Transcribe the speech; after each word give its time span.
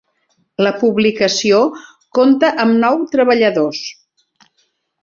La 0.67 0.71
publicació 0.83 1.59
compta 2.19 2.51
amb 2.65 2.81
nou 2.87 3.07
treballadors. 3.13 3.87